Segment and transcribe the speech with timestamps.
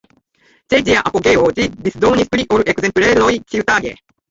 [0.73, 3.97] Ĉe ĝia apogeo, ĝi disdonis pli ol ekzempleroj ĉiutage.